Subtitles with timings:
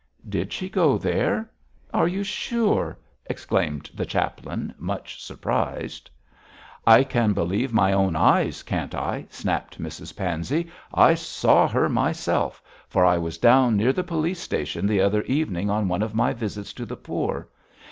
[0.27, 1.47] 'Did she go there?
[1.93, 6.09] are you sure?' exclaimed the chaplain, much surprised.
[6.87, 10.71] 'I can believe my own eyes, can't I!' snapped Mrs Pansey.
[10.91, 15.69] 'I saw her myself, for I was down near the police station the other evening
[15.69, 17.47] on one of my visits to the poor.